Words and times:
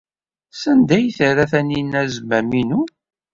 Sanda 0.61 0.93
ay 0.97 1.07
terra 1.17 1.45
Taninna 1.51 1.99
azmam-inu? 2.05 2.81